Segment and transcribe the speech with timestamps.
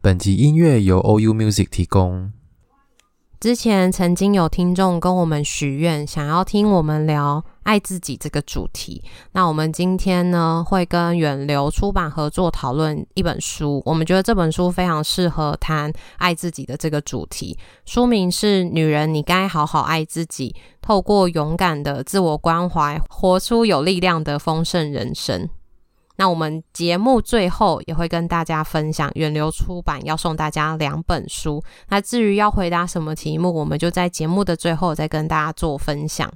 [0.00, 2.32] 本集音乐由 OU Music 提供。
[3.40, 9.02] 之前曾经有听众跟我们许愿，想要听我们聊爱自己这个主题。
[9.32, 13.82] 那我们今天呢，会跟远流出版合作讨论一本书。
[13.84, 17.58] 我们觉得这本书非常适合谈爱自己的这个主题。
[17.84, 25.48] 书名是《女人，你该好好爱自己》，透过勇敢的自我关怀，活出有力量的丰盛人生。
[26.18, 31.62] 那我们节目最后也会跟大家分享，远流出版要送大家两本书。
[31.88, 36.30] 那至于要回答什么题目，我们就在节目的最后再跟大家做分享。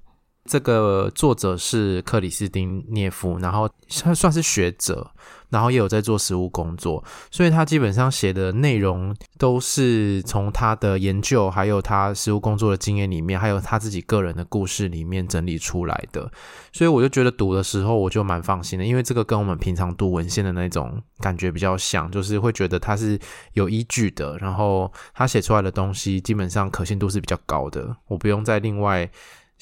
[0.45, 3.69] 这个作者是克里斯汀涅夫，然后
[4.03, 5.09] 他算是学者，
[5.51, 16.29] 然后也有在做实务工作，所以他基本上写的内容都是从他的研究，还有他实务工作的经验里面，还有他自己个人的故事里面整理出来的。
[16.73, 23.17] 所以我就觉得读的时候我就蛮放心的，因为这个跟我们平常读文献的那种感觉比较像，就是会觉得他是
[23.53, 29.09] 有依据的，然后他写出来的东西基本上可信度是比较高的，我不用再另外。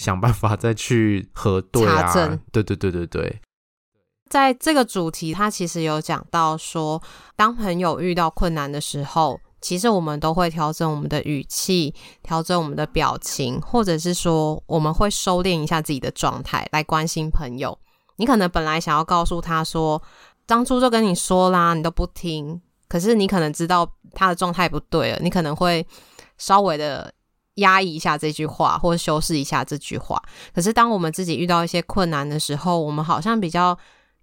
[0.01, 2.41] 想办法再去核对啊，查证。
[2.51, 3.41] 对对对对对，
[4.31, 7.03] 在这个主题，他其实有讲到说，
[7.37, 17.79] 当朋友遇到困难的时候，其实我们都会调整我们的语气，调整我们的表情，或者是说，我们会收敛一下自己的状态来关心朋友。
[18.17, 20.03] 你可能本来想要告诉他说，
[20.47, 25.87] 当初就跟你说啦，你都不听，可是你可能知道他的状态不对了，你可能会
[26.39, 27.13] 稍微的。
[27.57, 30.23] 压抑一下这句话，或修饰一下这句话。
[30.55, 33.77] 可是，当我们自己遇到一些困难的时候，我们好像比较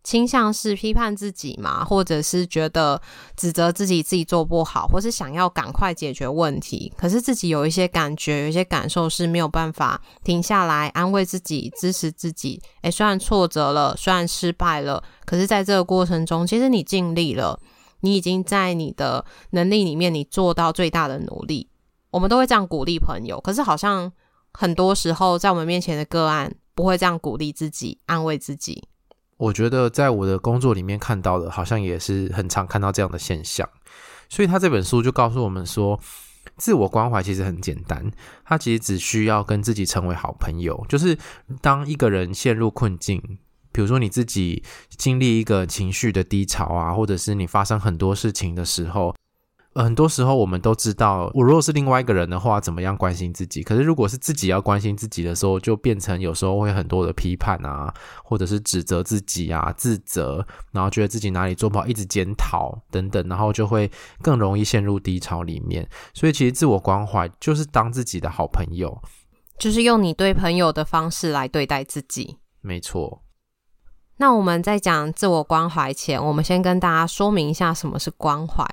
[0.03, 3.01] 倾向是批判自己嘛，或者是觉得
[3.35, 6.93] 指责自己自己做不好，或是想要赶快解决问题。
[6.95, 12.61] 可是自己有一些感觉，有一些感受是没有办法停下来安慰自己、支持自己。
[12.83, 17.59] 诶，虽然挫折了，虽然失败了，可是在这个过程中，其实你尽力了，
[17.99, 21.67] 你已经在你的能力里面，你做到最大的努力。
[22.09, 24.12] 我们都会这样鼓励朋友，可是好像
[24.53, 28.88] 很多时候在我们面前的个案不会这样鼓励自己、安慰自己。
[29.38, 33.69] 我觉得在我的工作里面看到的，好像也是很常看到这样的现象。
[34.29, 36.00] 所以他这本书就告诉我们说，
[36.57, 38.12] 自我关怀其实很简单，
[38.44, 40.84] 他其实只需要跟自己成为好朋友。
[40.89, 41.18] 就是
[41.62, 43.22] 当一个人陷入困境，
[43.72, 49.13] 比如说你自己经历一个情绪的低潮啊，或者是你发生很多事情的时候。
[49.83, 53.61] 很多时候，我们都知道，我如果是另外一个人的话，怎么样关心自己？
[53.63, 57.93] 可是，如果是自己要关心自己的时候，就变成有时候会很多的批判啊，
[58.23, 63.89] 或者是指责自己啊、自责，然后觉得自己哪里做不好，一直检讨等等，然后就会
[64.21, 65.88] 更容易陷入低潮里面。
[66.13, 69.01] 所以，其实自我关怀就是当自己的好朋友，
[69.59, 72.38] 就是用你对朋友的方式来对待自己。
[72.61, 73.21] 没错。
[74.19, 78.65] 那我们在讲自我关怀前，我们先跟大家说明一下什么是关怀。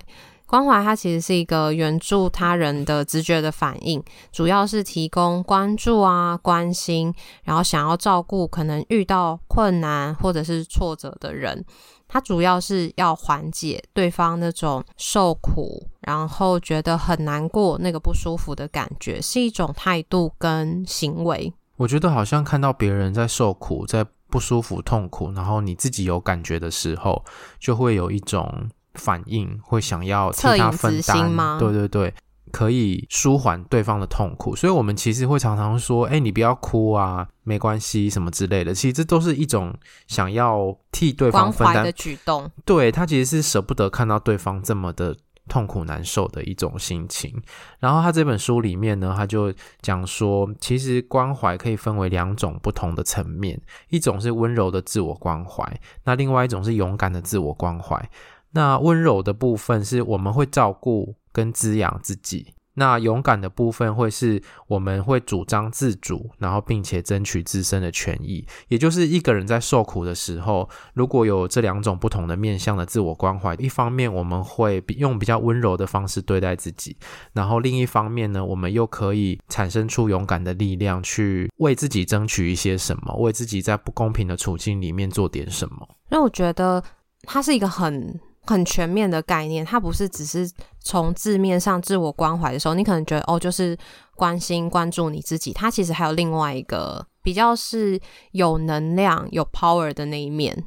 [0.47, 7.13] 关怀它其实是一个援助他人的直觉的反应，主要是提供关注啊、关心，
[7.43, 11.65] 然后想要照顾可能遇到困难或者是挫折的人。
[12.07, 21.53] 它主要是要缓解对方那种受苦，然后觉得很难过、那个不舒服的感觉，是一种态度跟行为。
[21.77, 27.25] 我觉得好像看到别人在受苦、在不舒服、痛苦，然后你自己有感觉的时候，
[27.59, 28.69] 就会有一种。
[28.95, 31.57] 反应会想要替他分担吗？
[31.61, 32.15] 对对对，
[32.53, 39.75] 可以舒缓对方的痛苦，所以我们其实会常常说：“哎，你不要哭啊，没关系，什么之类的。”其实这都是一种
[40.07, 42.51] 想要替对方分担的举动。
[42.65, 45.17] 对，他其实是舍不得看到对方这么的
[45.49, 47.43] 痛苦难受的一种心情。
[47.81, 49.53] 然后他这本书里面呢，他就
[49.83, 53.61] 讲说，其实关怀可以分为两种不同的层面，
[53.91, 58.09] 一种是温柔的自我关怀，那另外一种是勇敢的自我关怀。
[58.55, 68.47] 那温柔的部分是我们会照顾跟滋养自己，那勇敢的部分会是我们会主张自主，然后并且争取自身的权益。
[68.69, 76.97] 也就是一个人在受苦的时候，如果有这两种不同的面向的自我关怀，一方面我们会用比较温柔的方式对待自己，
[77.33, 85.89] 然后另一方面呢，我们又可以产生出勇敢的力量，去为自己争取一些什么，为自己在不公平的处境里面做点什么。
[86.11, 86.81] 因为我觉得
[87.25, 88.21] 它是一个很。
[88.47, 90.51] 很全面的概念，它不是只是
[90.81, 93.77] 从字面上自我关怀的时候，你可能觉得哦，就是
[94.15, 95.53] 关心关注你自己。
[95.53, 98.01] 它其实还有另外一个比较是
[98.33, 100.65] 有能量、有 power 的那一面，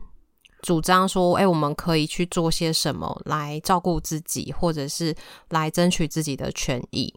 [0.61, 5.15] 主张说，哎，我们可以去做些什么来照顾自己，或者是
[5.49, 7.13] 来争取自己的权益。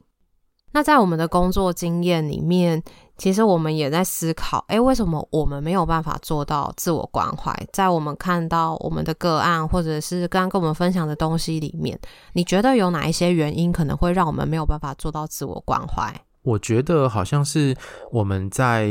[0.72, 2.82] 那在我们的工作经验里面，
[3.18, 7.52] 其实我们也在思考，诶，为什么我们没有办法做到自我关怀？
[7.72, 11.98] 在我们看到我们的个案，或者是刚刚跟我们分享的东西里面，
[12.34, 16.14] 你觉得有哪一些原因可能会让我们没有办法做到自我关怀？
[16.42, 17.76] 我觉得好像是
[18.12, 18.88] 我们在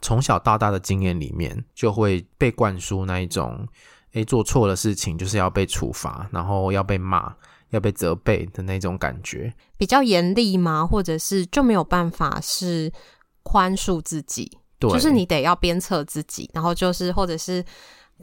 [0.00, 3.68] 从小到大的经验里面，就会被灌输那一种，
[4.14, 7.32] 诶，做错了事情就是要被处罚，然后要被骂。
[7.72, 10.86] 要被责备的那种感觉，比较严厉吗？
[10.86, 12.90] 或者是就没有办法是
[13.42, 14.50] 宽恕自己？
[14.78, 17.64] 对，就是你得要鞭策自己，然后就是或者是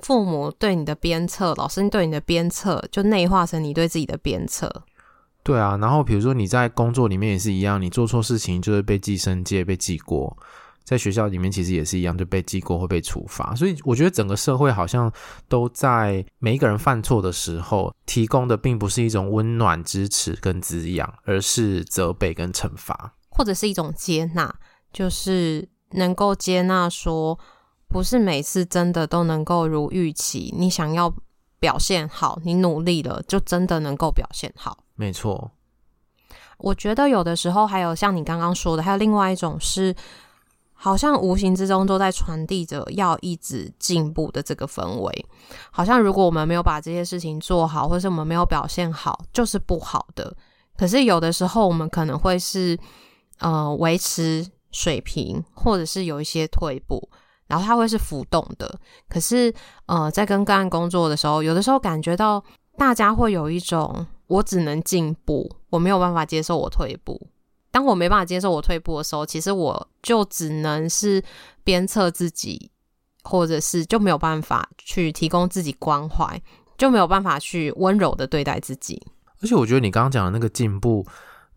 [0.01, 4.72] 父母对你的鞭策，老师对你的鞭策，就内化成你对自己的鞭策。
[5.42, 10.38] 对啊，然后比如说你在工作里面也是一样，你做错事情就会被记申诫、被记过。
[10.89, 15.12] 在学校里面其实也是一样，就被记过会被处罚，所以我觉得整个社会好像
[15.47, 24.51] 都在每一个人犯错的时候，提供的并不是一种温暖、支持跟滋养，而是责备跟惩罚，或者是一种接纳，
[24.91, 27.38] 就是能够接纳说，
[27.88, 31.13] 不是每次真的都能够如预期，你想要
[31.59, 34.80] 表现好，你努力了就真的能够表现好。
[34.95, 35.51] 没错，
[36.57, 39.95] 我觉得有的时候还有像你刚刚说的，还有另外一种是。
[40.81, 45.25] 好像无形之中都在传递着要一直进步的这个氛围，
[45.71, 50.33] 好像如果我们没有把这些事情做好，或是我们没有表现好，就是不好的。
[50.77, 52.79] 可是有的时候我们可能会是
[53.39, 57.09] 呃维持水平，或者是有一些退步，
[57.47, 58.79] 然后它会是浮动的。
[59.09, 59.53] 可是
[59.85, 62.41] 呃在跟个案工作的时候，有的时候感觉到
[62.77, 67.19] 大家会有一种我只能进步，我没有办法接受我退步。
[67.71, 71.24] 当我没办法接受我退步的时候，其实我就只能是
[71.63, 72.71] 鞭策自己，
[73.24, 76.42] 或者是就没有办法去提供自己关怀，
[76.77, 79.01] 就没有办法去温柔的对待自己。
[79.42, 81.06] 而且我觉得你刚刚讲的那个进步，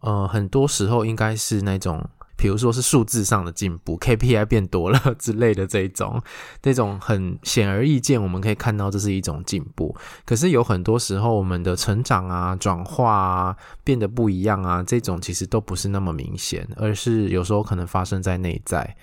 [0.01, 2.09] 呃，很多时候应该是那种。
[2.43, 6.21] 比如说是数字上的进步，KPI 变多了 之类的这一种，
[6.61, 9.95] 这种很显而易见，我们可以看到这是一种进步。
[10.25, 18.97] 可是有很多时候，我们的成长啊、转化啊、变得不一样啊，这种其实都不是那么明显，而是有时候可能发生在内在，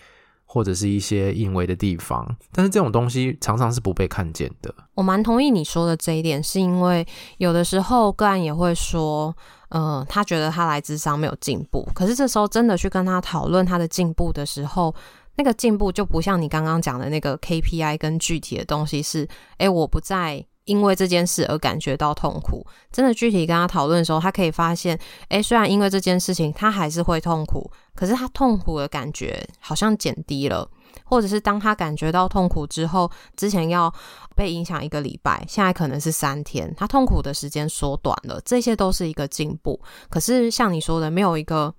[0.51, 2.27] 或者是一些隐微的地方。
[2.51, 4.73] 但是这种东西常常是不被看见的。
[4.95, 7.05] 我蛮同意你说的这一点，是因为
[7.37, 9.35] 有的时候个案也会说。
[9.69, 14.91] 呃，他觉得他来咨商没有进步，可是这时候真的去跟他讨论他的进步的时候，
[15.35, 19.27] 那个进步就不像你刚刚讲的那个 KPI 跟具体的东西是，
[19.59, 22.65] 诶，我不再因为这件事而感觉到痛苦。
[22.91, 27.69] 真的具体跟他讨论的时候，他可以发现，诶，虽然因为这件事情他还是会痛苦，
[27.99, 30.65] 可是他痛苦的感觉好像减低了。
[31.03, 33.93] 或者是当他感觉到痛苦之后，之前要
[34.35, 39.79] 被影响一个礼拜，现在可能是三天，他痛苦的时间缩短了，这些都是一个进步。
[40.09, 41.73] 可是像你说的，没有一个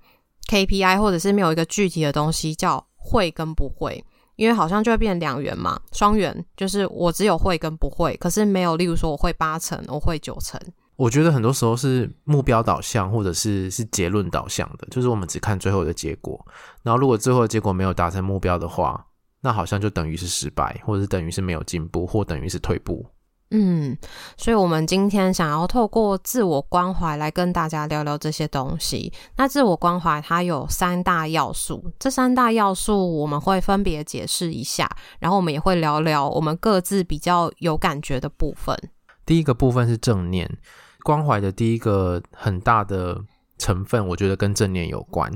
[0.49, 4.05] KPI，或者是没有一个具体的东西叫会跟不会，
[4.37, 10.61] 因为好像就会变两元嘛，双元，就是我只有会跟不会，可是没有，例如说我会八成，我会九成。
[11.01, 16.39] 我觉得很多时候是目标导向，或者是是结论导向的，就是我们只看最后的结果，
[16.83, 19.07] 然后如果最后的结果没有达成目标的话。
[19.43, 23.07] 那好像就等于是失败，或者是等于是没有进步，或等于是退步。
[23.53, 23.97] 嗯，
[24.37, 29.11] 所以我们今天想要透过自我关怀来跟大家聊聊这些东西。
[29.39, 34.87] 那自我关怀它有三大要素，这三大要素我们会分别解释一下，
[35.19, 38.77] 然后我们也会聊聊我们各自比较有感觉的部分。
[39.25, 40.59] 第一个部分是正念
[41.03, 43.23] 关怀的第一个很大的
[43.59, 45.33] 成分，我觉得跟正念有关。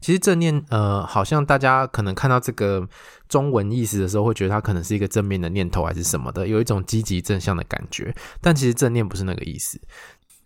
[0.00, 2.88] 其实正念，呃，好像大家可能看到这个
[3.28, 8.14] 中文意思的时候，会觉得它可能是一个正面的念头还是什么的，有一种积极正向的感觉。
[8.40, 9.80] 但其实正念不是那个意思。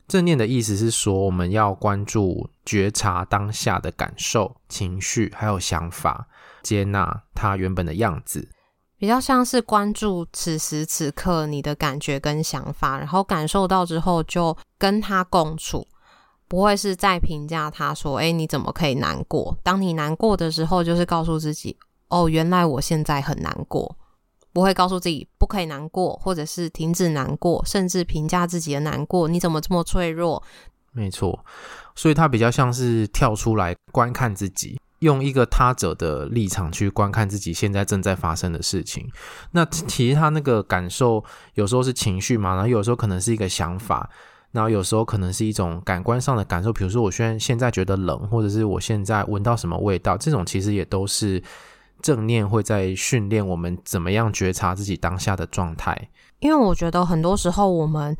[0.08, 6.26] 正念的意思是说，我们要关注、觉察当下的感受、情绪还有想法，
[6.62, 8.48] 接纳它原本的样子，
[9.02, 15.84] 比较像是关注此时此刻你的感觉跟想法，然后感受到之后就跟他共处。
[16.46, 21.76] 不会是在评价他说：“诶，你怎么可以难过？”当你难过的时候，就是告诉自己
[22.10, 23.96] ：“哦，原来我现在很难过。”
[24.54, 29.26] 不会告诉自己不可以难过，或者是停止难过，甚至评价自己的难过。
[29.26, 30.40] 你怎么这么脆弱？
[30.92, 31.44] 没错，
[31.96, 39.10] 所以他比较像是跳出来观看自己，用一个他者的立场去观看自己现在正在发生的事情。
[39.50, 41.22] 那其实他那个感受
[41.54, 44.08] 有时候是情绪嘛，然后有时候可能是一个想法，
[44.52, 51.42] 然后有时候可能是一种感官上的感受，比如说我现在现在觉得冷，或者是我现在闻到什么味道，这种其实也都是
[52.00, 56.08] 正念会在训练我们怎么样觉察自己当下的状态。
[56.38, 58.16] 因为我觉得很多时候我们。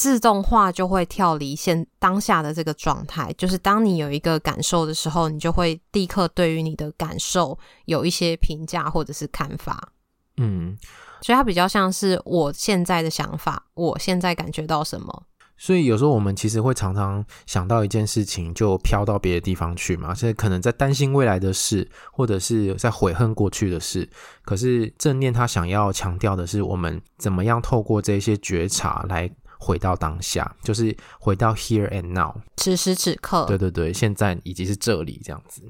[0.00, 9.92] 自动化就会跳离现当下的这个状态，就是当你有一个感受的时候，你就会立刻对于你的感受有一些评价或者是看法。
[10.38, 10.74] 嗯，
[11.20, 15.24] 所以它比较像是我现在的想法，我现在感觉到什么。
[15.58, 24.08] 所以有时候我们其实会常常想到一件事情，就飘到别的地方去嘛，所以可能在担心未来的事，或者是在悔恨过去的事。
[24.40, 29.30] 可是正念他想要强调的是，我们怎么样透过这些觉察来。
[29.60, 33.44] 回到当下，就是回到 here and now，此时此刻。
[33.44, 35.62] 对对对，现在以及是这里这样子。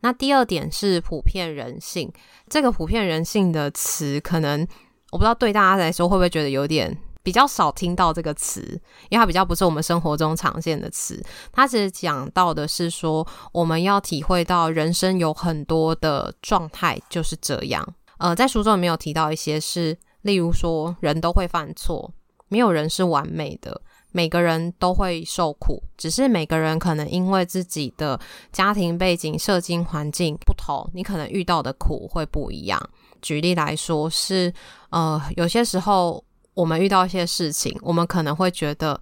[0.00, 2.12] 那第二点是普遍人性，
[2.48, 4.66] 这个普遍人性的词，可能
[5.12, 8.60] 我不知道对大家来说会不会觉得有点比较少听到这个词，
[9.08, 11.22] 因为它比较不是我们生活中常见的词。
[11.52, 17.94] 它其实讲到的是说，我们要体会到人生有很多的状态就是这样。
[18.18, 22.12] 呃，在书中也没有提到一些是，例如说人都会犯错。
[22.48, 23.80] 没有人是完美的，
[24.12, 28.18] 每个人都会受苦，只是每个人可能因为自己的
[28.52, 32.80] 家庭背景、社经环境不同，你可能遇到的苦会不一样。
[33.22, 34.52] 举例来说是，
[34.90, 36.22] 呃，有些时候
[36.52, 39.00] 我们遇到一些事情，我们可能会觉得，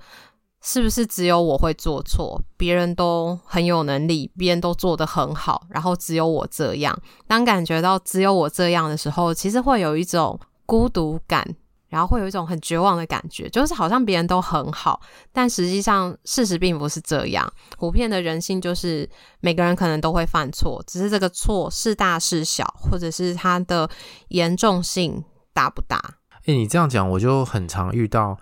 [0.63, 2.41] 是不是只有我会做错？
[2.57, 6.97] 别人都很有能力，别人都做得很好，然后只有我这样。
[7.27, 11.45] 当感觉到只有我这样的时候，其实会有一种孤独感。
[11.93, 14.99] 然后会有一种很绝望的感觉，就是好像别人都很好，
[15.31, 17.53] 但实际上事实并不是这样。
[17.77, 19.07] 普遍的人性就是
[19.41, 23.87] 每个人可能都会犯错，只是这个错是大是小，或者是它的
[24.29, 25.23] 严重性
[25.53, 26.01] 大不大。
[26.47, 28.39] 诶，你这样讲，我就很常遇到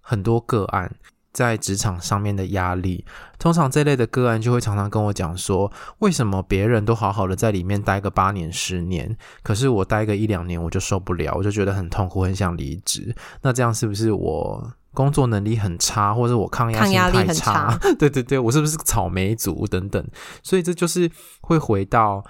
[0.00, 0.96] 很多个案。
[1.34, 3.04] 在职场上面的压力，
[3.40, 13.12] 通常这类的个案就会常常跟我讲说，为什么别人都好好的在里面待个八年、十年，可是我待个一两年我就受不了，我就觉得很痛苦，很想离职。
[13.42, 17.76] 那这样是不是我工作能力很差，或者我抗压性太差？
[17.98, 20.06] 对对对，我是不是草莓族等等？
[20.44, 21.10] 所以这就是
[21.40, 22.24] 会回到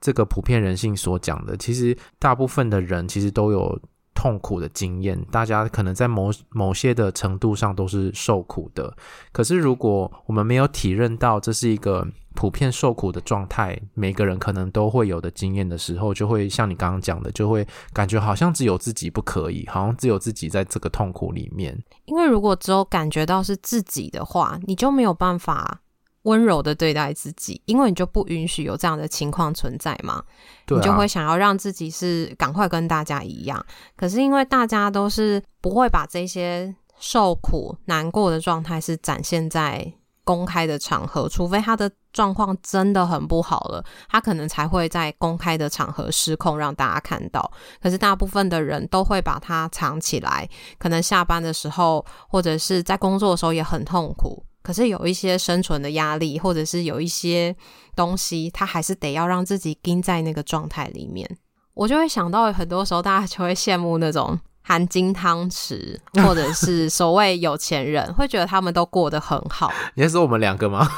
[0.00, 3.80] 这个普遍人性所讲的，其实大部分的人其实都有。
[4.14, 8.96] 痛苦的经验，大家可能在某某些的程度上都是受苦的。
[9.32, 21.76] 可是，如果我们没有体认到这是一个普遍受苦的状态，每个人可能都会有的经验的时候，就会像你刚刚讲的，就会感觉好像只有自己不可以，好像只有自己在这个痛苦里面。
[22.06, 25.80] 因为如果只有感觉到是自己的话，你就没有办法。
[26.24, 30.22] 温柔的对待自己，因为你就不允许有这样的情况存在嘛，
[30.68, 33.64] 你就会想要让自己是赶快跟大家一样。
[33.96, 39.92] 可是因为大家都是不会把这些受苦、难过的状态是展现在
[40.24, 47.52] 公开的场合，除非他的状况真的很不好了，他可能才会在公开的场合失控让大家看到。
[47.82, 54.42] 可是大部分的人都会把它藏起来，可能下班的时候或者是在工作的时候也很痛苦。
[54.64, 57.54] 可是有一些生存的压力，或者是有一些
[57.94, 61.28] 东西，他还是得要让自己盯在那个状态里面。
[61.74, 69.70] 我就会想到，很多时候大家就会羡慕那种含金汤匙，或者是所谓有钱人，会觉得他们都过得很好。
[69.94, 70.88] 你在说我们两个吗？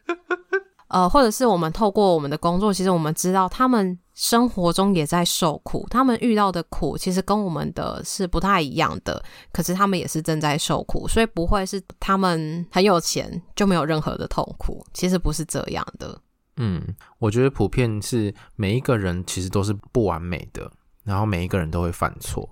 [0.88, 16.20] 呃，或者是我们透过我们的工作，其实我们知道他们生活中也在受苦，他们遇到的苦其实跟我们的是不太一样的，可是他们也是正在受苦，所以不会是他们很有钱就没有任何的痛苦，其实不是这样的。
[16.56, 16.82] 嗯，
[17.18, 20.70] 我觉得普遍是每一个人其实都是不完美的，
[21.04, 22.48] 然后每一个人都会犯错。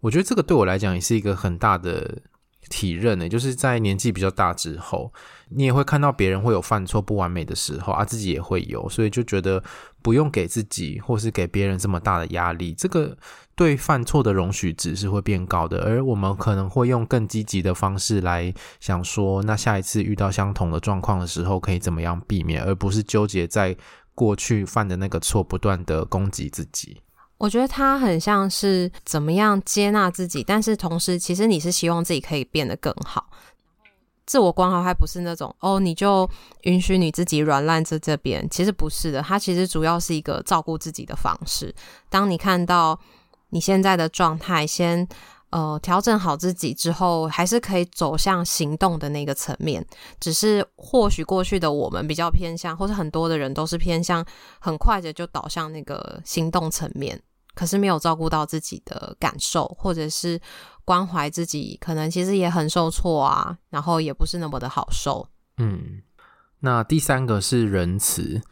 [0.00, 2.18] 我觉得这个对我来讲也是一个很大的。
[2.68, 5.12] 体认呢，就是在年纪比较大之后，
[5.48, 9.62] 你也会看到别人会有犯错不完美的时候啊，自己也会有，所以就觉得
[10.02, 12.74] 不用给自己或是给别人这么大的压力。
[12.74, 13.16] 这个
[13.54, 23.76] 对犯错的容许值是会变高的，而我们可能会用更积极的方式来想说，那下一次遇到相同的状况的时候，可以怎么样避免，而不是纠结在
[24.14, 27.00] 过去犯的那个错，不断的攻击自己。
[27.38, 33.28] 我觉得他很像是怎么样接纳自己，但是同时，其实你是希望自己可以变得更好。
[34.26, 36.26] 自我关怀还不是那种哦，你就
[36.62, 39.20] 允许你自己软烂在这边，其实不是的。
[39.20, 41.74] 它其实主要是一个照顾自己的方式。
[42.08, 42.98] 当你看到
[43.50, 45.06] 你现在的状态，先
[45.54, 49.86] 呃，调整好自己之后，还是可以走向行动的那个层面。
[50.18, 54.26] 只是或许过去的我们比较偏向，或是很多的人都是偏向
[54.58, 57.22] 很快的就导向那个行动层面，
[57.54, 60.40] 可是没有照顾到自己的感受，或者是
[60.84, 65.28] 关怀自己，可能其实也很受挫啊，然后也不是那么的好受。
[65.58, 66.02] 嗯，
[66.58, 68.42] 那第三个是仁慈。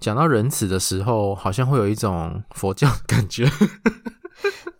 [0.00, 3.48] 讲到仁慈的时候，好像会有一种佛教感觉。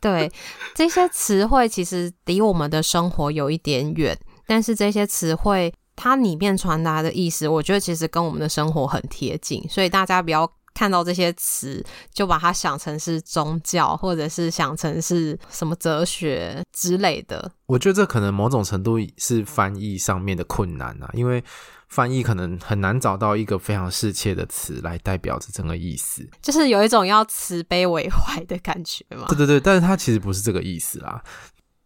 [0.00, 0.30] 对，
[0.74, 9.64] 这些词汇其实离我们的生活有一点远，但是这些词汇它里面传达的意思，我觉得其实跟我们的生活很贴近。
[9.68, 17.50] 所以大家不要看到这些词就把它想成是宗教，或者是想成是什么哲学之类的。
[17.66, 21.42] 我觉得这可能某种程度是翻译上面的困难啊，因为。
[21.88, 29.24] 翻译可能很难找到一个非常适切的词来代表这整个意思，就是有一种要慈悲为怀的感觉嘛。
[29.28, 31.22] 对对对，但是它其实不是这个意思啦。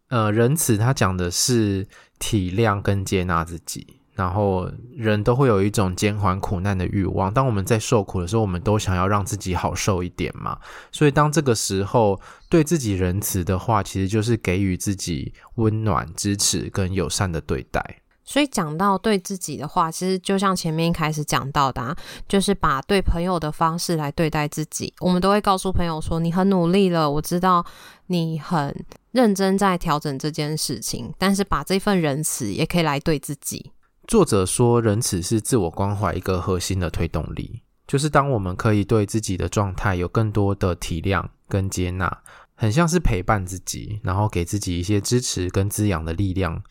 [0.09, 1.87] 呃，仁慈它讲的是
[2.19, 7.33] 体谅跟接纳自己，然后人都会有一种减缓苦难的欲望。
[7.33, 10.57] 当我们在受苦的时候，我们都想要让自己好受一点嘛。
[10.91, 17.81] 所以当这个时候对自己仁慈的话，其实就是给予自己温暖、支持跟友善的对待。
[18.25, 21.93] 所以讲到对自己的话，其实就像前面一开始讲到的啊，
[22.25, 24.93] 就是把对朋友的方式来对待自己。
[25.01, 27.65] 我们都会告诉朋友说：“你很努力了，我知道
[28.07, 28.73] 你很
[29.11, 33.71] 认真在调整这件事情。”但是把这份仁慈也可以来对自己。
[34.05, 42.21] 作者说，仁慈是自我关怀一个核心的推动力，就是当我们可以对自己的状态有更多的体谅跟接纳，
[42.53, 46.61] 很像是陪伴自己，然后给自己一些支持跟滋养的力量。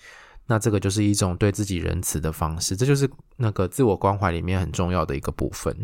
[0.46, 5.74] 那这个就是一种对自己仁慈的方式，这就是那个自我关怀里面很重要的一个部分。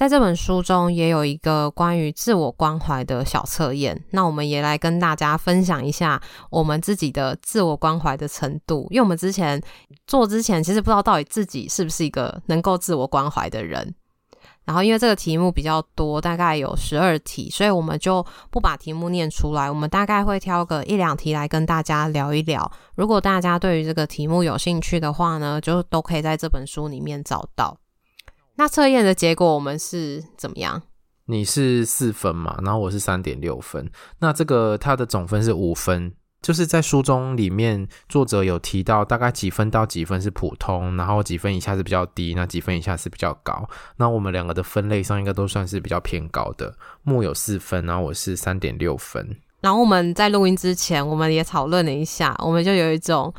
[0.00, 9.60] 在这本书中也有一个关于自我关怀的小测验，那我们也来跟大家分享一下我们自己的自我关怀的程度，因为我们之前
[10.06, 13.94] 做之前其实不知道到底自己是不是一个能够自我关怀的人。
[14.64, 19.68] 然后，因为这个题目比较多，大概有十二题，所以我们就不把题目念出来。
[19.70, 22.72] 我们大概会挑个一两题来跟大家聊一聊。
[22.94, 27.76] 如果大家对于这个题目有兴趣的话呢，就都可以在这本书里面找到。
[28.60, 30.82] 那测验的结果我们是怎么样？
[31.24, 33.90] 你是四分嘛，然后我是三点六分。
[34.18, 36.12] 那这个它的总分是五分。
[36.42, 43.66] 就是在书中里面，作者有提到大概几分到几分是普通，然后几分以下是比较低，那几分以下是比较高。
[43.96, 46.76] 那我们两个的分类上应该都算是比较偏高的。
[47.02, 49.26] 木有四分，然后我是三点六分。
[49.62, 53.32] 然后我们在录音之前，我们也讨论了一下，我们就有一种。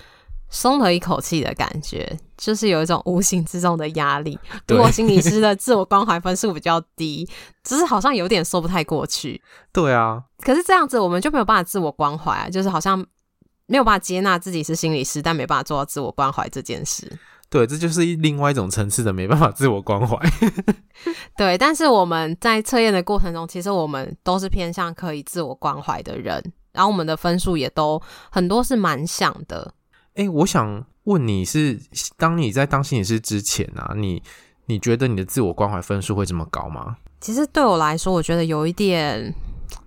[0.51, 4.37] 松了一口气的感觉，就是有一种无形之中的压力。
[4.67, 7.27] 如果心理师的自我关怀分数比较低，
[7.63, 9.41] 只是好像有点说不太过去。
[9.71, 12.99] 对啊，可是这样子我们就没有办法自我关怀啊，就是好像
[13.65, 17.09] 没有办法接纳自己是心理师，但没办法做到自我关怀这件事。
[17.49, 20.17] 对，这就是另外一种层次的没办法自我关怀。
[21.37, 29.73] 对，但是我们在测验的过程中，其实我们都是偏向可以自我关怀的人，然后我们的分数也都很多是蛮像的。
[30.15, 31.79] 哎，我想问你是，
[32.17, 34.21] 当你在当心理师之前啊，你
[34.65, 36.97] 你觉得你的自我关怀分数会这么高吗？
[37.19, 39.33] 其实对我来说，我觉得有一点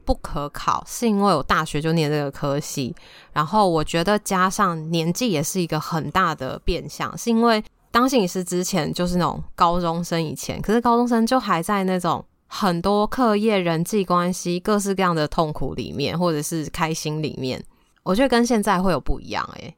[0.04, 2.94] 不可考，是因为我大学就念这个科系，
[3.32, 17.62] 然后我觉得加上年纪也是一个很大的变相，是因为当心理师之前就是那种高中生以前，可是高中生就还在那种很多课业、人际关系、各式各样的痛苦里面，或者是开心里面，
[18.02, 19.76] 我觉得跟现在会有不一样诶。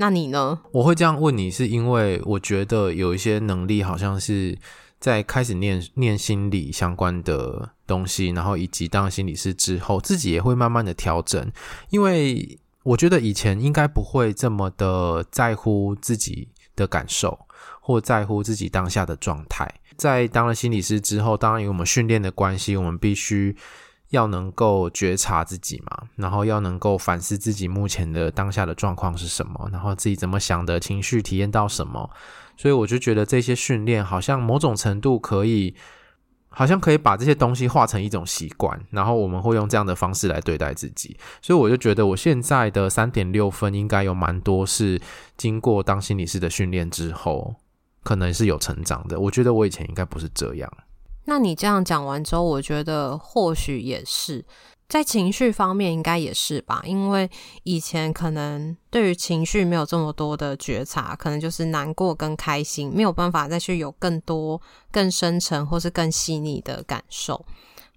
[0.00, 0.58] 那你呢？
[0.72, 4.56] 我会这样问你，是因为我觉得有一些能力好像是
[4.98, 11.52] 在开始念念心理相关的东西，然后以及当心理师之后，自己也会慢慢的调整。
[11.90, 17.38] 因为我觉得以前应该不会这么的在乎自己的感受，
[17.82, 19.70] 或在乎自己当下的状态。
[19.98, 23.54] 在当了心理师之后，当然因为我们训练的关系，我们必须。
[24.10, 32.10] 要能够觉察自己嘛，然后要能够反思自己目前的当下的状况是什么，然后自己怎么想的情绪体验到什么，
[32.56, 35.74] 所以我就觉得这些训练好像某种程度可以，
[36.48, 45.00] 好像可以把这些东西化成一种习惯，然后我们会用这样的方式来对待自己，所以我就觉得我现在的三点六分应该有蛮多是
[45.36, 47.54] 经过当心理师的训练之后，
[48.02, 49.20] 可能是有成长的。
[49.20, 50.68] 我觉得我以前应该不是这样。
[51.30, 54.44] 那你这样讲完之后，我觉得或许也是
[54.88, 56.82] 在情绪方面，应该也是吧。
[56.84, 57.30] 因为
[57.62, 67.46] 以前可能对于情绪没有这么多的觉察，可能就是难过跟开心，没有办法再去有更多、更深沉或是更细腻的感受。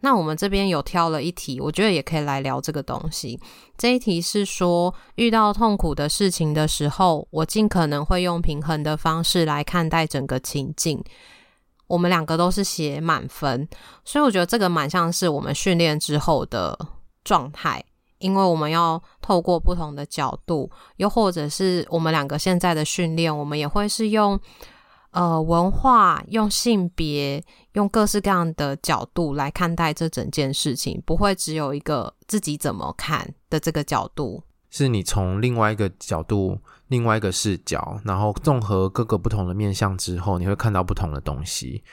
[0.02, 3.40] 那我们这边有挑了一题，我觉得也可以来聊这个东西。
[3.76, 11.04] 这一题是说，遇到痛苦的事情的时候，我尽可能会用平衡的方式来看待整个情境。
[11.94, 13.68] 我们两个都是写满分，
[14.04, 16.78] 所以我觉得这个蛮像是我们训练之后的
[17.24, 17.84] 状态，
[18.18, 24.40] 因为我们要透过不同的角度，又或者是我们两个现在的训练，我们也会是用。
[25.16, 27.40] 呃，文化用性别
[27.74, 34.42] 用各式各样的角度来看待这整件事情，不会只有一个自己怎么看的这个角度。
[34.72, 41.84] 是你从另外一个角度、另外一个视角，然后综合各个不同的面向之后，你会看到不同的东西。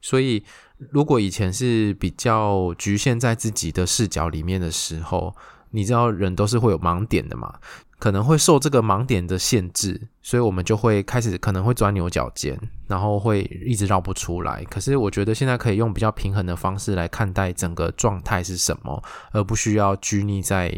[0.00, 0.44] 所以，
[0.90, 5.34] 如果以前是比较局限在自己的视角里面的时候，
[5.70, 7.52] 你知道人都是会有盲点的嘛？
[7.98, 14.62] 可能会受这个盲点的限制，所以我们就会开始可能会钻牛角尖，然后会一直绕不出来。
[14.64, 20.70] 可是我觉得现在可以用比较平衡的方式来看待整个状态是什么，而不需要拘泥在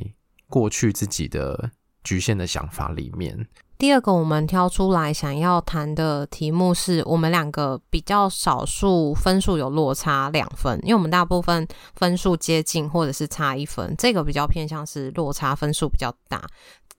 [0.46, 1.70] 过去自己的
[2.08, 3.46] 局限的想法里面。
[3.76, 16.42] 第二个我们挑出来想要谈的题目是我们两个比较少数分数有落差两分，因为我们大部分分数接近或者是差一分，这个比较偏向是落差分数比较大。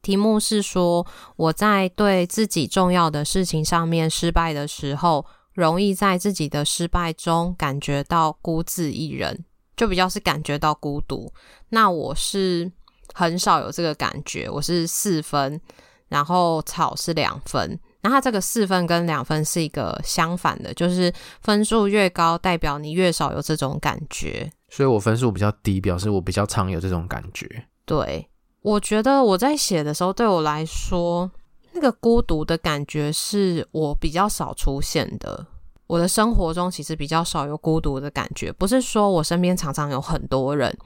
[0.02, 9.44] 题目是说，我在对自己重要的事情上面失败的时候，容易在自己的失败中感觉到孤自一人，
[9.76, 11.34] 就比较是感觉到孤独。
[11.72, 12.72] 那我是
[13.20, 15.60] 很少有这个感觉，我是四分，
[16.08, 17.78] 然后草是两分。
[18.02, 24.50] 那它这个四分跟两分是一个相反的，就是分数越高，代表你越少有这种感觉。
[24.70, 27.66] 所以我分数比较低，表示我比较常有这种感觉。
[27.84, 28.30] 对。
[28.62, 31.30] 我觉得我在写的时候，对我来说，
[31.72, 35.46] 那个孤独的感觉是我比较少出现的。
[35.88, 40.78] 我的生活中其实比较少有孤独的感觉，不是说我身边常常有很多人，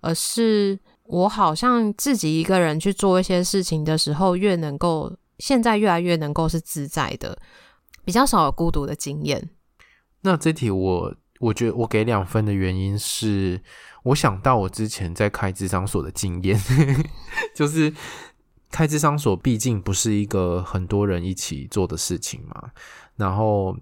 [0.00, 7.38] 而是我好像自己一个人去做一些事情的时候，越能够，现在越来越能够是自在的，
[8.04, 9.50] 比较少有孤独的经验。
[10.22, 13.62] 那这题我我觉得我给两分的原因是。
[14.04, 16.60] 我想到我之前在开智商所的经验，
[17.56, 17.90] 就是
[18.70, 22.70] 开智商所毕竟不是一个很多人一起做的事情嘛，
[23.16, 23.74] 然后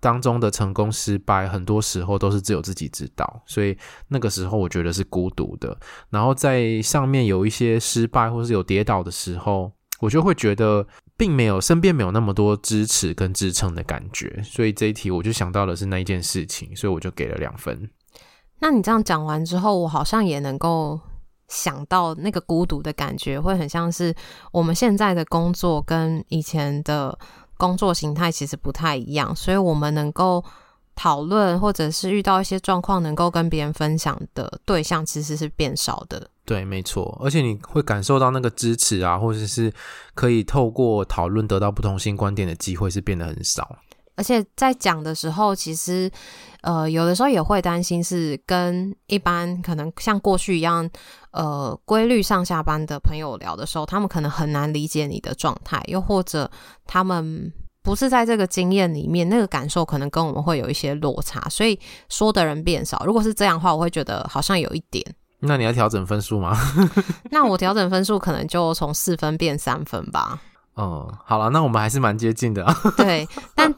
[0.00, 3.76] 当中的成功失败，很多时候都是只有自己知道，所以
[4.08, 5.76] 那个时候我觉得是孤独的。
[6.10, 17.90] 然后在上面有一些失败或是有跌倒的时候，我就会觉得并没有身边没有那么多支持跟支撑的感觉，所以这一题我就想到的是那一件事情，所以我就给了两分。
[18.58, 21.00] 那你这样讲完之后，我好像也能够
[21.48, 24.14] 想到那个孤独的感觉，会很像是
[24.52, 27.18] 我们现在的工作跟以前的
[27.56, 30.44] 工作形态其实不太一样，所以我们能够
[30.94, 36.30] 讨论或者是遇到一些状况，能够跟别人分享的对象其实是变少的。
[36.44, 39.72] 对，没错，而且你会感受到那个支持啊，或者是
[40.14, 43.76] 可以透过讨论得到不同性观点的机会是变得很少。
[44.16, 46.10] 而且在讲的时候，其实，
[46.62, 50.88] 呃，有的时候也会担心是跟一般可能像过去一样，
[51.32, 56.50] 呃，规律上下班的朋友聊的时候，他们可能很难理解你的状态，又或者
[56.86, 57.52] 他们
[57.82, 63.02] 不是在这个经验里面，那个感受可能跟我们会有一些落差，所以说的人变少。
[63.04, 65.04] 如果是这样的话，我会觉得好像有一点。
[65.40, 66.56] 那你要调整分数吗？
[67.30, 70.40] 那我调整分数可能就从四分变三分吧。
[70.76, 72.74] 嗯，好了，那我们还是蛮接近的啊。
[72.96, 73.72] 对，但。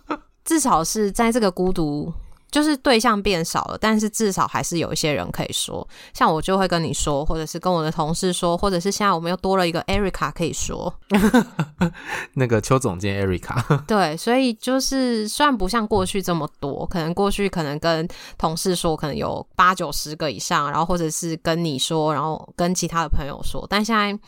[0.49, 2.11] 至少是在这个孤独，
[2.51, 10.93] 就是对象变少了，但是至少还是有一些人可以说，像我就会跟你说，或者是跟我的同事说，或者是现在我们又多了一个 Erica 可以说，
[12.33, 13.85] 那个邱总监 Erica。
[13.85, 18.09] 对，所以就是虽然不像过去这么多，可能过去可能跟
[18.39, 24.19] 同事说，可能有八九十个以上，然后或者是跟你说，然后跟其他的朋友说，但现在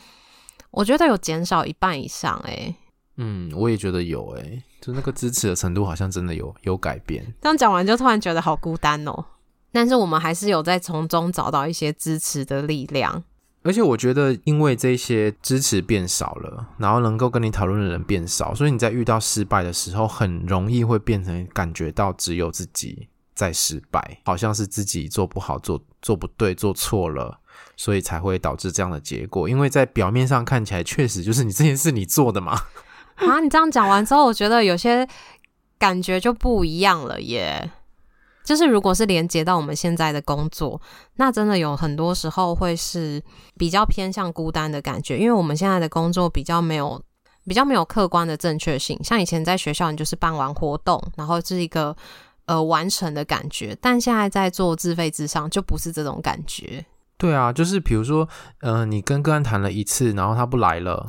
[0.70, 2.74] 我觉得有减少一半以上，欸，诶。
[3.16, 7.24] 嗯，我也觉得有诶、欸，就那个支持的程度好像真的有有改变。
[7.42, 9.24] 这样讲完就突然觉得好孤单哦，
[9.72, 13.22] 但是我们还是有在从中找到一些支持的力量。
[13.62, 27.38] 而且我觉得，因为这些支持变少了，然后能够跟你讨论的人变少，所以你在遇到失败的时候，很容易会变成感觉到只有自己在失败，好像是自己做不好、做做不对、做错了，
[27.76, 29.46] 所以才会导致这样的结果。
[29.46, 32.58] 因为在表面上看起来，确实就是你这件事你做的嘛。
[33.20, 35.06] 啊，你这样讲完之后，我觉得有些
[35.78, 37.70] 感觉就不一样了耶。
[38.42, 40.80] 就是如果是连接到我们现在的工作，
[41.16, 43.22] 那真的有很多时候会是
[43.56, 47.00] 比较偏向孤单的感觉，因为我们现在的工作比较没有
[47.46, 48.98] 比较没有客观的正确性。
[49.04, 51.94] 像以前在学校，你就是办完活动，然后是一个
[52.46, 53.76] 呃完成的感觉。
[53.80, 56.84] 但现在在做自费之上，就不是这种感觉。
[57.18, 58.26] 对啊，就是比如说，
[58.62, 61.06] 呃，你跟个案谈了一次，然后他不来了。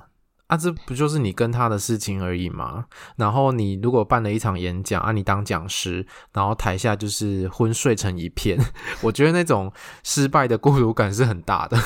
[0.52, 2.84] 啊，这不就是你跟他的事情而已吗？
[3.16, 8.60] 然后你如果办了一场演讲啊，你当讲师，然后台下就是昏睡成一片，
[9.02, 9.72] 我觉得那种
[10.04, 11.78] 失败的孤独感是很大的。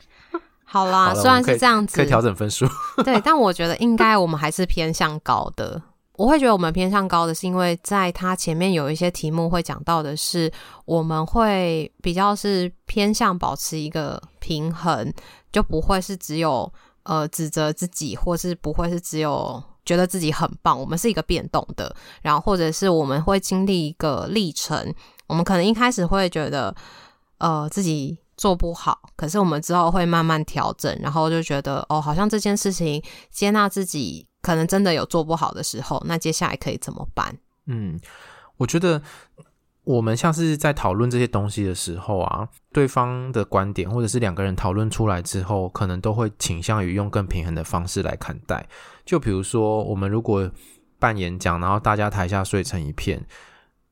[0.64, 2.66] 好啦，好虽然是这样子，可以调整分数。
[3.04, 5.82] 对，但我觉得应该我们还是偏向高的。
[6.16, 10.50] 我会觉得我们偏向高的是因为在他前面有一些题目会讲到的是，
[10.86, 15.12] 我们会比较是偏向保持一个平衡，
[15.52, 16.72] 就不会是只有。
[17.08, 20.78] 呃，指责自己，或是不会是只有觉得自己很棒。
[20.78, 24.94] 我们是一个变动的，然后或者是我们会经历一个历程。
[25.26, 26.74] 我们可能一开始会觉得，
[27.38, 37.34] 呃，自己做不好，可是我们之后会慢慢调整，然后就觉得，哦，好像这件事情接纳自己，可能真的有做不好的时候，那接下来可以怎么办？
[37.64, 37.98] 嗯，
[38.58, 39.00] 我觉得。
[39.88, 48.68] 我们像是在讨论这些东西的时候啊，对方的观点或者是两个人讨论出来之后，可能都会倾向于用更平衡的方式来看待。
[49.06, 50.46] 就比如说，我们如果
[50.98, 53.24] 办演讲，然后大家台下睡成一片。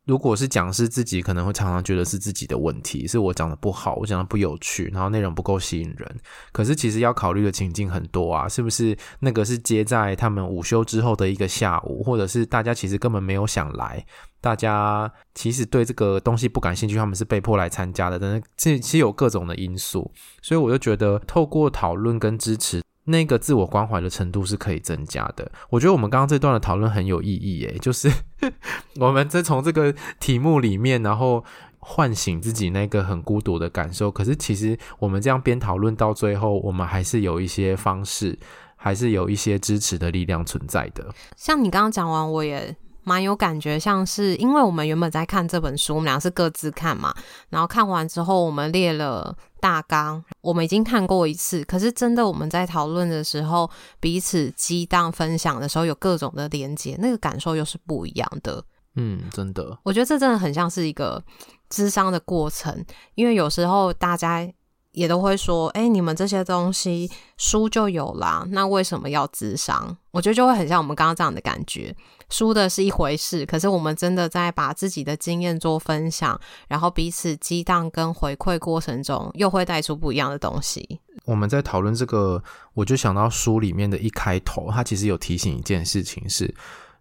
[0.07, 6.17] 如果是讲师自己，可能会常常觉得是自己的问题，是我讲的不好，我讲的不有趣，然后内容不够吸引人。
[6.53, 14.07] 可是其实要考虑的情境很多啊，是不是那个是接在他们午休之后的一个下午，或者是大家其实根本没有想来，
[14.41, 22.81] 大家其实对这个东西不感兴趣，他们是被迫来参加的，但是这其实有各种的因素，所以我就觉得透过讨论跟支持。
[23.07, 25.51] 那个自我关怀的程度是可以增加的。
[25.71, 28.11] 我觉得我们刚刚这段的讨论很有意义，诶，就是
[29.01, 31.45] 我们在从这个题目里面，然后
[31.79, 34.11] 唤醒自己那个很孤独的感受。
[34.11, 38.39] 可是其实我们这样边讨论到最后，我们还是有一些方式，
[38.77, 41.07] 还是有一些支持的力量存在的。
[41.37, 42.77] 像你刚刚讲完，我也。
[43.07, 47.15] 蛮有感觉，像是因为我们原本在看这本书，我们俩是各自看嘛，
[47.49, 58.61] 然后看完之后，我们列了大纲，我们已经看过一次，可是真的我们在讨论的时候，彼此激荡分享的时候，有各种的连接，那个感受又是不一样的。
[58.97, 61.23] 嗯，真的，我觉得这真的很像是一个
[61.71, 64.51] 智商的过程，因为有时候大家。
[64.93, 69.95] 也都会说，哎，你们这些东西书就有啦，那为什么要智商？
[70.11, 71.95] 我觉得就会很像我们刚刚这样的感觉，
[72.29, 81.01] 输的是一回事，可是我们真的在把自己的经验做分享，然后彼此激荡跟回馈过程中，又会带出不一样的东西。
[81.25, 82.43] 我们在讨论这个，
[82.75, 86.55] 我就想到书里面的一开头，它其实有提醒一件事情是，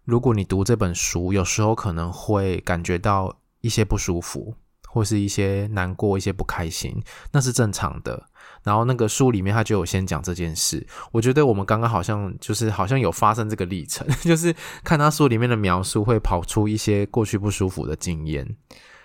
[0.04, 4.54] 如果你读这本书，有时候可能会感觉到一些不舒服。
[4.88, 8.30] 或是一些难过、一些不开心，那是正常的。
[8.66, 14.52] 然后那个书里面他就有先讲这件事，我觉得我们刚刚好像就是好像有发生这个历程， 就是
[14.82, 18.44] 看他书里面的描述会跑出一些过去不舒服的经验。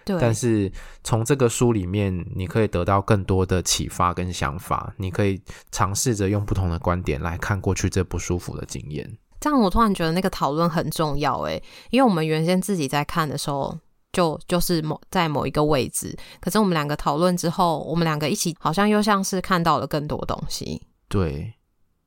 [0.03, 0.71] 对，但是
[1.03, 5.39] 从这个书里面，你可以得到更多的启发跟想法，你可以
[5.71, 9.07] 尝试着用不同的观点来看过去这不舒服的经验。
[9.39, 13.77] 这样我突然觉得那个讨论很重要诶，因为我们原先自己在看的时候。
[14.11, 20.81] 就就是某在某一个位置，可是我们两个讨论之后，我们两个一起好像又像是看到了更多东西。
[21.07, 21.53] 对，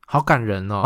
[0.06, 0.82] 好感人哦！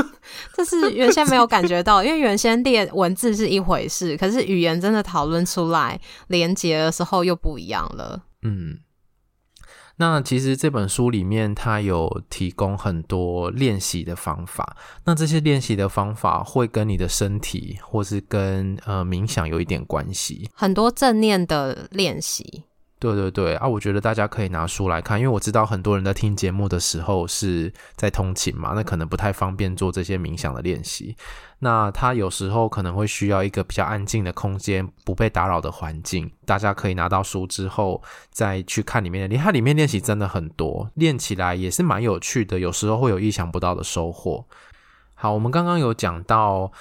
[0.54, 8.22] 这是原先没有感觉到，因为原先列文字是一回事，可是语言真的讨论出来连结的时候又不一样了。
[8.42, 8.78] 嗯。
[9.98, 14.76] 那其实这本书里面，它有提供很多练习的方法。
[15.04, 20.48] 那这些练习的方法会跟你的身体，或是跟呃冥想有一点关系。
[20.54, 22.64] 很多正念的练习。
[22.98, 31.16] 对对对啊，我觉得大家可以拿书来看，因为我知道很多人在听节目的时候是在通勤嘛，那可能不太方便做这些冥想的练习。
[31.60, 36.30] 那他有时候可能会需要一个比较安静的空间，不被打扰的环境。
[36.44, 44.44] 大家可以拿到书之后再去看里面的，它里面练习真的很多，练起来也是蛮有趣的，有时候会有意想不到的收获。
[45.14, 46.72] 好，我们刚刚有讲到。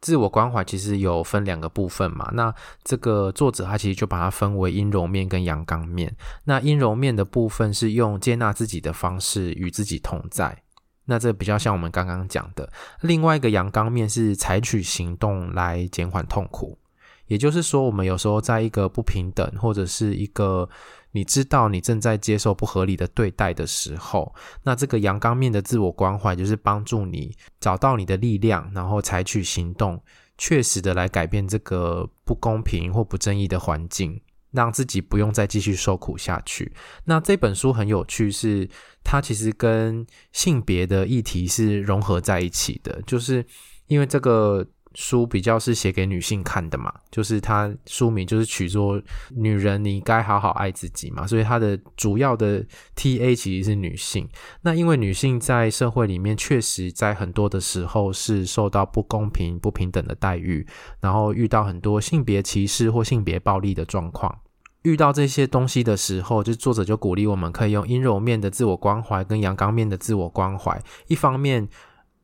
[0.00, 6.14] 自我关怀其实有分两个部分嘛，那这个作者他其实就把它分为阴柔面跟阳刚面。
[6.44, 10.62] 那阴柔面的部分是用接纳自己的方式与自己同在，
[11.04, 12.70] 那这比较像我们刚刚讲的。
[13.00, 16.78] 另外一个阳刚面是采取行动来减缓痛苦，
[17.26, 20.68] 也就是说，我们有时候在一个不平等或者是一个。
[21.12, 30.00] 你知道你正在接受不合理的对待的时候，那这个阳刚面的自我关怀就是帮助你找到你的力量，然后采取行动，
[30.36, 36.72] 确实的来改变这个不公平或不正义的环境，让自己不用再继续受苦下去。
[37.04, 38.68] 那这本书很有趣是，
[39.02, 43.44] 它其实跟性别的议题是融合在一起的，就是
[43.86, 49.00] 因为这个书比较是写给女性看的嘛，就是它书名就是取作
[49.36, 52.64] “女人，你该好好爱自己”嘛，所以它的主要的
[52.96, 54.28] TA 其实是女性。
[54.62, 60.66] 那因为女性在社会里面确实在很多的时候是受到不公平、不平等的待遇，
[61.00, 64.40] 然后遇到很多性别歧视或性别暴力的状况。
[64.82, 71.68] 遇到这些东西的时候，就作者就鼓励我们可以用阴柔面的自我关怀跟阳刚面的自我关怀，一方面。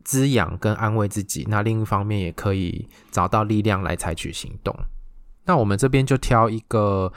[0.05, 4.77] 滋养跟安慰自己，那另一方面也可以找到力量来采取行动。
[5.45, 7.13] 那我们这边就挑一个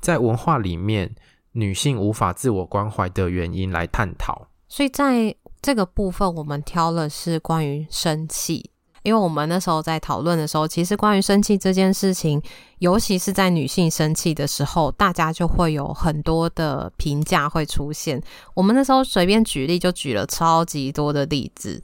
[0.00, 1.14] 在文化里面
[1.52, 4.48] 女性无法自我关怀的原因来探讨。
[4.68, 8.70] 所以在这个部分，我们挑了是关于生气。
[9.04, 12.42] 因为我们那时候在讨论的时候，其实关于生气这件事情，
[12.78, 18.20] 尤其是在女性生气的时候，大家就会有很多的评价会出现。
[18.54, 21.80] 我们那时候随便举例，就举了超级多的例子，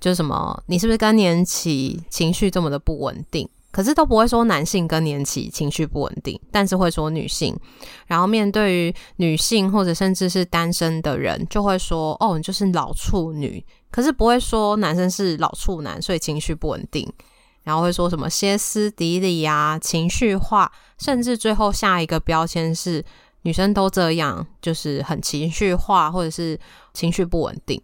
[0.00, 3.48] 就什么你是不是更年期情绪这么的不稳定？
[3.70, 7.56] 可是都不会说男性更年期情绪不稳定，但是会说女性。
[8.06, 13.64] 然后面对于女性或者甚至是单身的人，就会说哦，你就是老处女。
[13.90, 17.10] 可是不会说男生是老处男，所以情绪不稳定。
[17.62, 23.04] 然后会说什么歇斯底里啊，情绪化，甚至最后下一个标签是
[23.42, 26.58] 女生都这样，就是很情绪化，或者是
[26.94, 27.80] 情绪不稳定。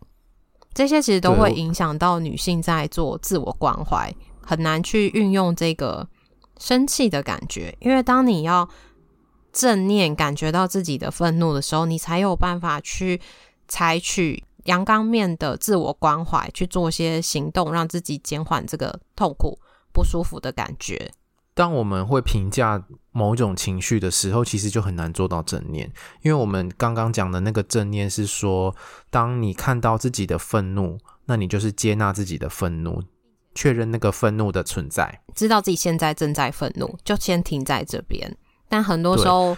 [0.73, 4.13] 这些其实都会影响到女性在做自我关怀。
[4.47, 6.09] 很难去运用这个
[6.59, 8.67] 生气的感觉，因为当你要
[9.53, 13.21] 正念感觉到自己的愤怒的时候，你才有办法去
[13.69, 19.59] 采取阳刚面的自我关怀，去做些行动，让自己减缓这个痛苦
[19.93, 21.11] 不舒服的感觉。
[21.55, 28.77] 当我们会评价某种情绪的时候，其实就很难做到正念，因为我们刚刚讲的那个正念是说，
[29.09, 33.03] 当你看到自己的愤怒，那你就是接纳自己的愤怒。
[33.57, 38.37] 确认那个愤怒的存在，知道自己现在正在愤怒，就先停在这边。
[38.69, 39.57] 但很多时候，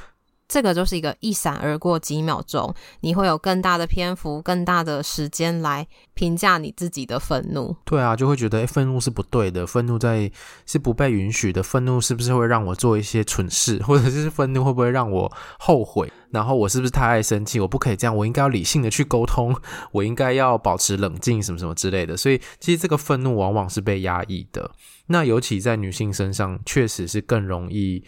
[0.49, 7.77] 这个就是一个一闪而过几秒钟，你会有更大的篇幅、更大的时间来评价你自己的愤怒。
[7.85, 10.33] 对啊，就会觉得，哎，愤怒是不对的，愤怒在
[10.65, 16.11] 是不被允许的，愤怒是不是会让我做一些蠢事， 或者是愤怒会不会让我后悔？
[16.31, 17.61] 然后我是不是太爱生气？
[17.61, 19.55] 我不可以这样，我应该要理性的去沟通，
[19.93, 22.17] 我应该要保持冷静，什么什么之类的。
[22.17, 24.71] 所以，其实这个愤怒往往是被压抑的。
[25.09, 28.03] 那尤其在女性身上，确实是更容易。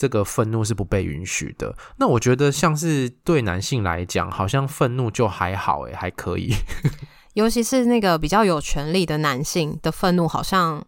[0.00, 1.76] 这个愤怒是不被允许的。
[1.98, 6.54] 那我觉得，像是对男性来讲，好像愤怒就还好，诶，还可以。
[7.34, 10.82] 尤其是那个比较有权力的男性的愤怒，好像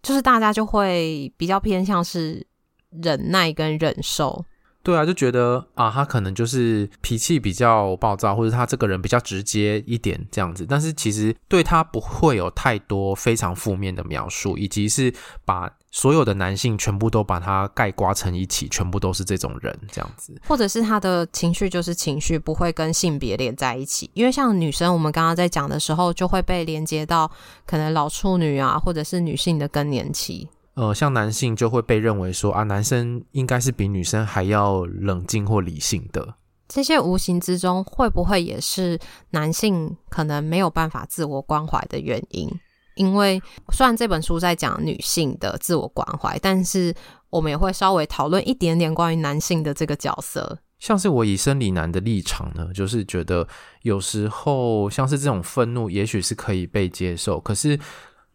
[0.00, 2.46] 就是大家就会比较偏向是
[3.02, 4.44] 忍耐跟忍受。
[4.84, 10.64] 对啊，就觉得啊，他可能就是脾气比较暴躁，或者他这个人比较直接一点这样子。
[10.68, 15.12] 但是其实对他不会有太多非常负面的描述，以及是
[15.44, 20.34] 把所有的男性全部都把他盖刮成一起，全部都是这种人这样子。
[20.48, 24.10] 或者是他的情绪就是情绪，不会跟性别连在一起。
[24.14, 27.30] 因为像女生，我们刚刚在讲的时候，就会被连接到
[27.66, 30.48] 可能老处女啊，或者是女性的更年期。
[30.74, 36.36] 呃，像男性就会被认为说啊，男生应该是比女生还要冷静或理性的。
[36.68, 38.98] 这些无形之中会不会也是
[39.32, 42.50] 男性可能没有办法自我关怀的原因？
[42.94, 46.94] 因为虽然这本书在讲女性的自我关怀，但是
[47.30, 50.58] 我们也会稍微讨论一点点关于男性的这个角色。
[50.78, 53.46] 像是我以生理男的立场呢，就是觉得
[53.82, 57.78] 有时候像是这种愤怒，也许是可以被接受，可是。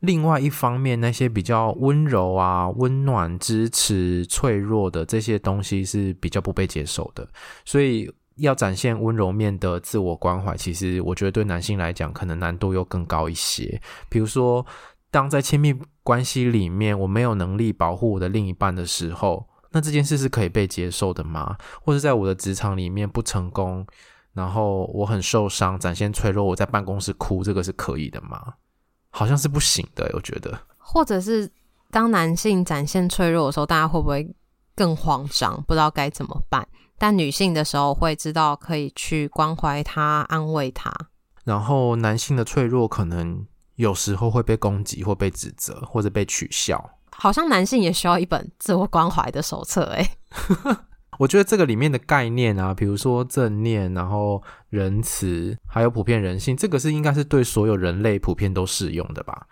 [0.02, 7.28] 另外一方面，那些比较温柔啊、温暖、支持、脆弱的这些东西是比较不被接受的。
[7.66, 13.82] 所以，要展现温柔面的自我关怀，其实我觉得对男性来讲，可能难度又更高一些。
[14.10, 14.66] 比如说，
[15.12, 21.58] 当在亲密关系里面，我没有能力保护我的另一半的时候，那这件事是可以被接受的吗？
[21.82, 23.86] 或者在我的职场里面不成功，
[24.34, 28.54] 然后我很受伤，展现脆弱，我在办公室哭，这个是可以的吗？
[29.10, 30.58] 好像是不行的，我觉得。
[30.78, 31.50] 或者是
[31.90, 34.30] 当男性展现脆弱的时候，大家会不会
[34.76, 36.68] 更慌张，不知道该怎么办？
[36.98, 40.92] 但女性的时候会知道可以去关怀她、安慰她。
[41.44, 46.92] 然后男性的脆弱可能有时候会被攻击，或被指责，或者被取笑。
[47.12, 50.10] 好像男性也需要一本自我关怀的手册，哎。
[51.18, 59.48] 我觉得这个里面的概念啊，比如说正念，然后仁慈，还有普遍人性，这个是应该是对所有人类普遍都适用的吧？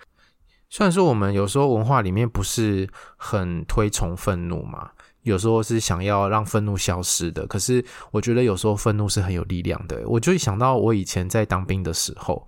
[0.69, 4.91] 虽然说我们有时候文化里面不是很推崇愤怒嘛，
[5.25, 10.01] 有时候是想要让愤怒消失的，可是我觉得有时候愤怒是很有力量的。
[10.07, 12.47] 我就想到我以前在当兵的时候，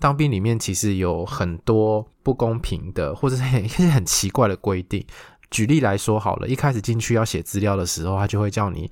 [0.00, 5.04] 当兵里面其实有很多不公平的，或者是很很奇怪的规定。
[5.50, 8.90] 举例来说好了，一开始进去要写资料的时候，他就会叫你，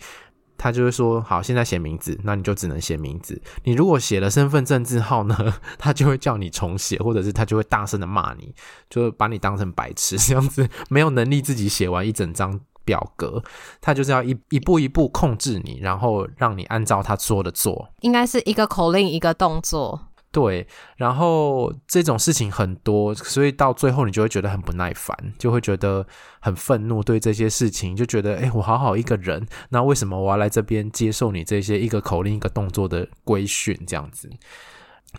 [0.56, 3.42] 他就会说：“好，现在写名字，那你就只能写名字。
[3.64, 8.54] 你如果写了身份证字号呢， 他就会叫你重写，或者是他就会大声的骂你，
[8.88, 13.42] 就把你当成白痴这样子，没有能力自己写完一整张表格，
[13.82, 17.90] 他就是要一一步一步控制你，然后让你按照他说的做。
[18.00, 20.00] 应该是一个口令一个动作。”
[20.32, 20.66] 对，
[20.96, 26.06] 然后这种事情很多，所以到最后你就会觉得很不耐烦，就会觉得
[26.40, 34.28] 很愤怒，对这些事情就觉得，哎，我好好一个人，那为什么我要来这边接受你这些一个口令一个动作的规训这样子？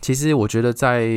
[0.02, 1.08] 其实我觉得在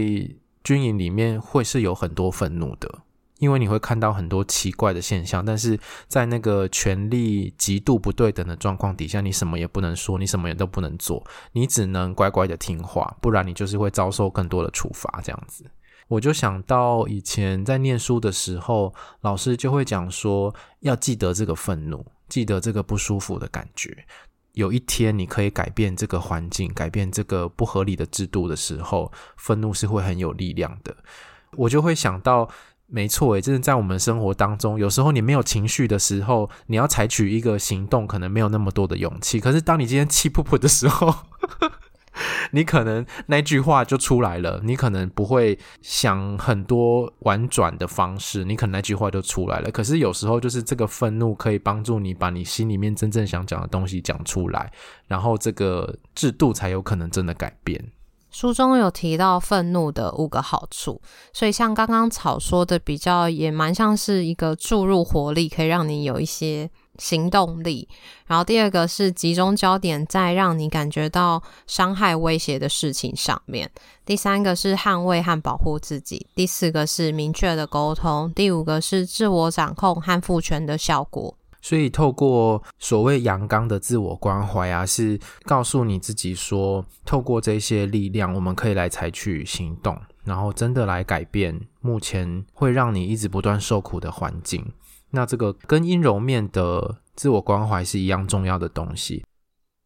[0.64, 3.00] 军营里面会是有很多愤怒的。
[3.40, 15.22] 因为你会看到很多奇怪的现象，但是在那个权力极度不对等的状况底下，你什么也不能说，你什么也都不能做，你只能乖乖的听话，不然你就是会遭受更多的处罚。
[15.24, 15.64] 这样子，
[16.06, 24.04] 我就想到以前在念书的时候，老师就会讲说，要记得这个愤怒，记得这个不舒服的感觉。
[24.52, 30.94] 有一天你可以改变这个环境，改变这个不合理的制度的时候，愤怒是会很有力量的。
[31.56, 32.46] 我就会想到。
[32.92, 39.38] 没错，诶，真的在我们生活当中，有时候你没有情绪的时候，你要采取一个行动，可能没有那么多的勇气。
[39.38, 41.14] 可是当你今天气噗噗的时候，
[42.50, 49.70] 你可能那句话就出来了，你可能不会想很多婉转的方式，你可能那句话就出来了。
[49.70, 54.70] 可是有时候就是这个愤怒可以帮助你把你心里面真正想讲的东西讲出来，
[55.06, 57.80] 然后这个制度才有可能真的改变。
[58.30, 61.00] 书中有提到愤怒的五个好处，
[61.32, 67.88] 所以像刚刚草说的，比较也蛮像是一个注入活力，可以让你有一些行动力。
[68.26, 73.68] 然后第二个是集中焦点在让你感觉到伤害威胁的事情上面。
[74.06, 76.26] 第三个是捍卫和保护自己。
[76.34, 78.32] 第四个是明确的沟通。
[78.34, 81.36] 第五个是自我掌控和赋权的效果。
[81.62, 94.64] 所以，透过所谓阳刚的自我关怀啊，是告诉你自己说，透过这些力量，我们可以来采取行动，然后真的来改变目前会让你一直不断受苦的环境。
[95.10, 99.24] 那这个跟阴柔面的自我关怀是一样重要的东西。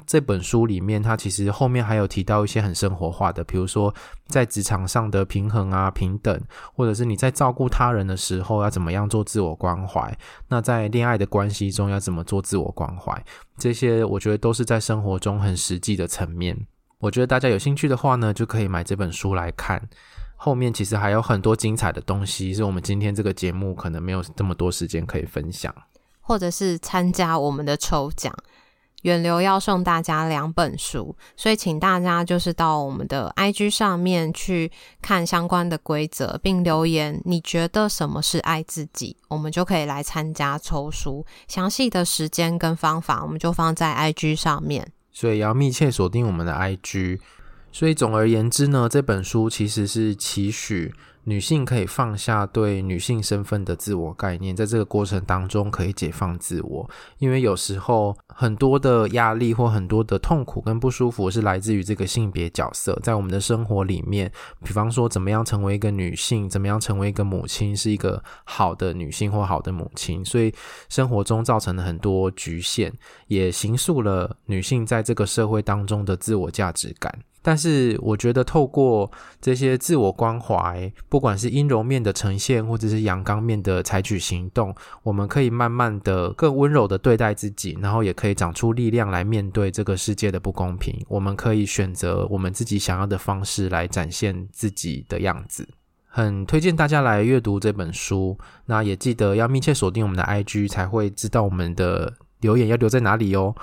[0.06, 3.94] 这本书里面，它其实后面还有提到一些很生活化的，比如说
[4.28, 6.40] 在职场上的平衡啊、平等，
[6.74, 10.16] 或者是你在照顾他人的时候要怎么样做自我关怀。
[10.48, 13.24] 那在恋爱的关系中要怎么做自我关怀？
[13.56, 16.56] 这些我觉得都是在生活中很实际的层面。
[16.98, 19.82] 我觉得大家有兴趣的话呢，就可以买这本书来看。
[20.36, 25.74] 后面其实还有很多精彩的东西，是我们今天这个节目可能没有这么多时间可以分享，
[26.20, 28.34] 或者是参加我们的抽奖。
[29.04, 41.24] 远流要送大家两本书，所以请大家就是到我们的 IG 上面去看相关的规则，并留言你觉得什么是爱自己，我们就可以来参加抽书。
[41.48, 44.90] 详细的时间跟方法，我们就放在 IG 上面。
[45.12, 47.20] 所以要密切锁定我们的 IG。
[47.70, 50.94] 所以总而言之呢，这本书其实是期许。
[51.24, 64.30] 女性可以放下对女性身份的自我概念，在这个过程当中可以解放自我，因为有时候很多的压力或很多的痛苦跟不舒服是来自于这个性别角色，在我们的生活里面，
[64.62, 70.54] 比方说怎么样成为一个女性，怎么样成为一个母亲，是一个好的女性或好的母亲，所以
[70.88, 72.92] 生活中造成了很多局限，
[73.28, 77.18] 也形塑了女性在这个社会当中的自我价值感。
[77.46, 90.98] 但是我觉得，透过这些自我关怀，不管是阴柔面的呈现，或者是阳刚面的采取行动，我们可以慢慢的更温柔的对待自己，然后也可以长出力量来面对这个世界的不公平。
[91.06, 95.68] 我们可以选择我们自己想要的方式来展现自己的样子。
[96.06, 103.54] 很推荐大家来阅读这本书，那也记得要密切锁定我们的 IG，才会知道我们的留言要留在哪里哦。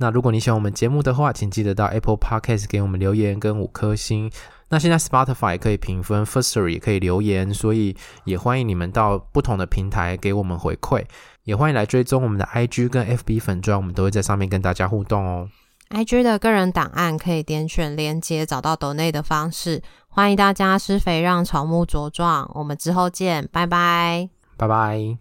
[0.00, 4.30] 那如果你喜欢我们节目的话，请记得到 Apple Podcast 给我们留言跟五颗星。
[4.70, 7.94] 那现在 Spotify 也可以评分，Firstory 也可以留言，所以
[8.24, 11.04] 也欢迎你们到不同的平台给我们回馈，
[11.44, 15.48] 也欢迎来追踪我们的 IG 跟 FB 粉专，我们都会在上面跟大家互动哦。
[15.90, 25.20] IG 的个人档案可以点选连接找到抖内的方式，欢迎大家施肥让草木茁壮，我们之后见，拜拜，拜拜。